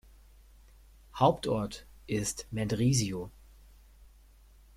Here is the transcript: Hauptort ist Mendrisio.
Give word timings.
Hauptort 1.19 1.85
ist 2.07 2.47
Mendrisio. 2.49 3.29